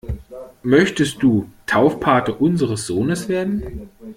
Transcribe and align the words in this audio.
Möchtest 0.63 1.21
du 1.21 1.51
Taufpate 1.67 2.33
unseres 2.33 2.87
Sohnes 2.87 3.29
werden? 3.29 3.87